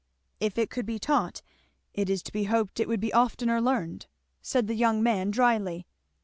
"If 0.39 0.57
it 0.57 0.71
could 0.71 0.87
be 0.87 0.97
taught 0.97 1.43
it 1.93 2.09
is 2.09 2.23
to 2.23 2.31
be 2.31 2.45
hoped 2.45 2.79
it 2.79 2.87
would 2.87 2.99
be 2.99 3.13
oftener 3.13 3.61
learned," 3.61 4.07
said 4.41 4.65
the 4.65 4.73
young 4.73 5.03
man 5.03 5.29
dryly. 5.29 5.85